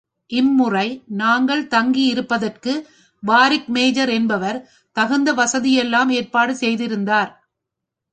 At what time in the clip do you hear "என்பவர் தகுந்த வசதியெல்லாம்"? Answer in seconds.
4.09-6.09